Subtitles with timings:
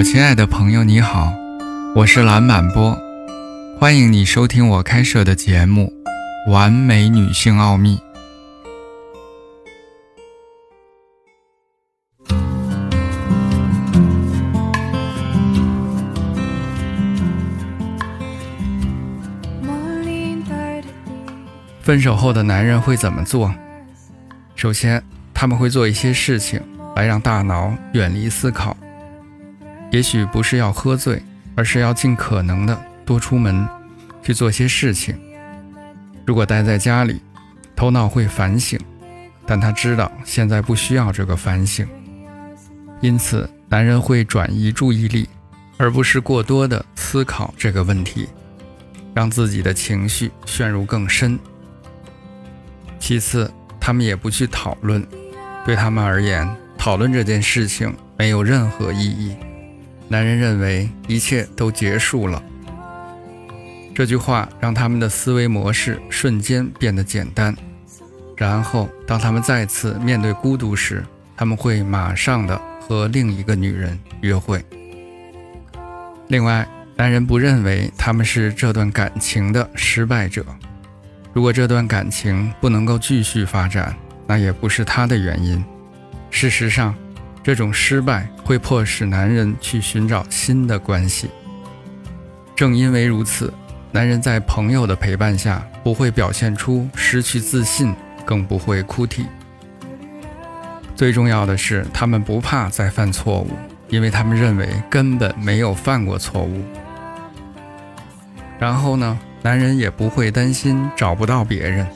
[0.00, 1.30] 我亲爱的朋友，你好，
[1.94, 2.98] 我是蓝满波，
[3.78, 5.92] 欢迎你收听我开设的节目
[6.50, 7.98] 《完美女性奥秘》。
[21.82, 23.54] 分手后的男人会怎么做？
[24.56, 25.04] 首先，
[25.34, 26.58] 他们会做一些事情
[26.96, 28.74] 来让大脑远离思考。
[29.90, 31.22] 也许不是要喝醉，
[31.56, 33.66] 而是要尽可能的多出门
[34.22, 35.18] 去做些事情。
[36.24, 37.20] 如果待在家里，
[37.74, 38.78] 头脑会反省，
[39.46, 41.86] 但他知道现在不需要这个反省，
[43.00, 45.28] 因此男人会转移注意力，
[45.76, 48.28] 而不是过多的思考这个问题，
[49.12, 51.36] 让自己的情绪陷入更深。
[53.00, 55.04] 其次，他们也不去讨论，
[55.64, 59.34] 对他们而言，讨论这件事情没有任何意义。
[60.12, 62.42] 男人认为一切都结束了，
[63.94, 67.56] 这句话让他们的思维模式瞬间变得简单。
[68.36, 71.04] 然后，当他们再次面对孤独时，
[71.36, 74.60] 他们会马上的和另一个女人约会。
[76.26, 80.44] 另外，男人不认为他们是这段感情的失败者。
[81.32, 83.94] 如果这段感情不能够继续发展，
[84.26, 85.64] 那也不是他的原因。
[86.30, 86.92] 事实上，
[87.42, 91.30] 这种失败会迫使男人去寻找新的关系。
[92.54, 93.52] 正因为如此，
[93.90, 99.24] 男人在朋友的陪伴下不会表现出失去自信，更不会哭啼。
[100.94, 103.50] 最重要的是，他们不怕再犯错误，
[103.88, 106.62] 因为他们认为根本没有犯过错误。
[108.58, 111.86] 然后呢，男人也不会担心找不到别人，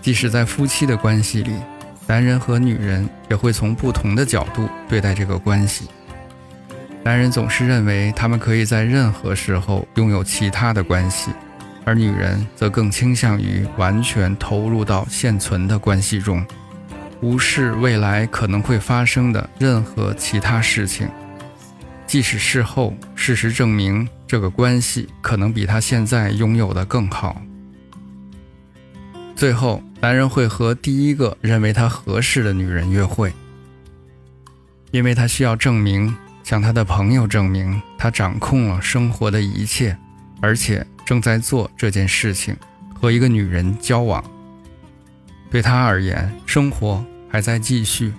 [0.00, 1.50] 即使在夫妻的关系里。
[2.10, 5.86] 男人和女人也会从不同的角度对待这个关系。
[7.04, 11.30] 男人总是认为他们可以在任何时候拥有其他的关系，
[11.84, 16.44] 而女人则更倾向于完全投入到现存的关系中，
[17.20, 21.08] 无视未来可能会发生的任何其他事情。
[22.08, 27.40] 即使事后事实证明这个关系可能比他现在拥有的更好。
[29.40, 33.32] 最后，男人会和第一个认为他合适的女人约会，
[34.90, 36.14] 因为他需要证明，
[36.44, 39.96] 向他的朋友证明他掌控了生活的一切，
[40.42, 42.54] 而且正在做这件事情，
[42.94, 44.22] 和一个女人交往。
[45.50, 48.12] 对他而言，生活还在继续。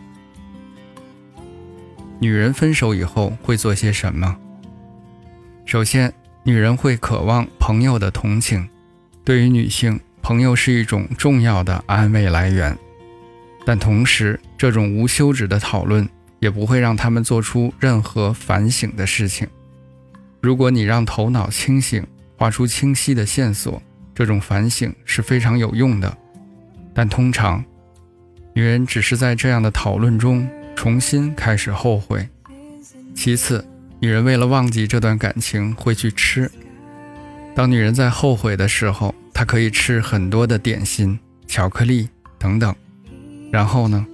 [2.20, 4.36] 女人分手以后会做些什么？
[5.68, 6.12] 首先，
[6.42, 8.68] 女人会渴望朋友的同情。
[9.24, 10.00] 对于女性。
[10.32, 12.74] 朋友是一种重要的安慰来源，
[13.66, 16.08] 但同时，这种无休止的讨论
[16.40, 19.46] 也不会让他们做出任何反省的事情。
[20.40, 22.02] 如果你让头脑清醒，
[22.38, 23.84] 画出清晰的线索，
[24.16, 26.18] 这种反省是非常有用的。
[26.94, 27.62] 但通常，
[28.54, 32.26] 女人只是在这样的讨论中重新开始后悔。
[33.14, 33.68] 其次，
[34.00, 36.50] 女人为了忘记这段感情会去吃。
[37.54, 42.08] 当女人在后悔的时候，他可以吃很多的点心、巧克力
[42.38, 42.76] 等等，
[43.52, 44.06] 然后呢，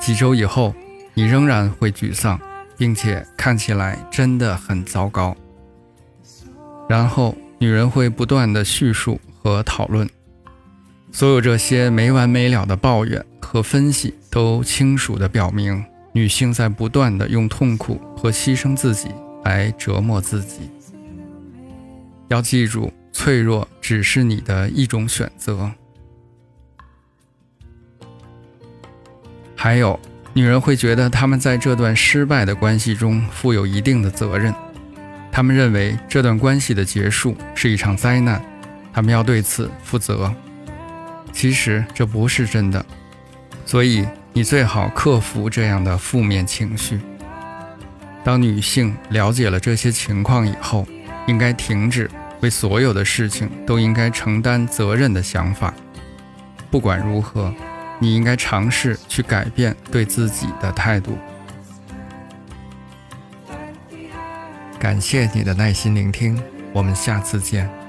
[0.00, 0.74] 几周以后，
[1.12, 2.40] 你仍然会沮丧，
[2.78, 5.36] 并且看起来真的很糟糕。
[6.88, 10.08] 然后，女人会不断的叙述和讨论，
[11.12, 15.84] 所有这些没完没了的抱怨和分析，都清楚的表明，
[16.14, 19.10] 女性在不断的用痛苦和牺牲自己
[19.44, 20.70] 来折磨自己。
[22.28, 22.90] 要记住。
[23.18, 25.72] 脆弱只是你的一种选择。
[29.56, 29.98] 还有，
[30.34, 34.54] 女人会觉得他们在这段失败的关系中负有一定的责任，
[35.32, 38.44] 他们认为这段关系的结束是一场灾难，
[38.92, 40.30] 他们要对此负责。
[41.32, 42.84] 其实这不是真的，
[43.64, 47.00] 所以你最好克服这样的负面情绪。
[48.22, 50.86] 当女性了解了这些情况以后，
[51.26, 52.10] 应该停止。
[52.40, 55.72] 为所有的事情都应该承担责任的想法。
[56.70, 57.54] 不管如何，
[57.98, 61.16] 你应该尝试去改变对自己的态度。
[64.78, 66.40] 感谢你的耐心聆听，
[66.72, 67.85] 我们下次见。